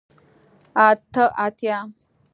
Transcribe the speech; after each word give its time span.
اته 0.85 1.23
اتیا 1.45 1.77